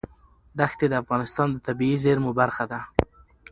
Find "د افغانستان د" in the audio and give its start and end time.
0.89-1.57